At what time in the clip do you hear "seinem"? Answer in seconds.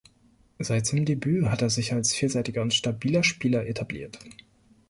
0.87-1.05